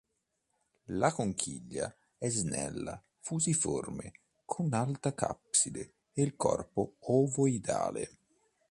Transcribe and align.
La 0.95 1.11
conchiglia 1.11 1.95
è 2.17 2.27
snella 2.27 2.99
fusiforme 3.19 4.13
con 4.45 4.73
alta 4.73 5.13
cuspide 5.13 5.93
e 6.13 6.23
il 6.23 6.35
corpo 6.35 6.95
ovoidale. 7.01 8.17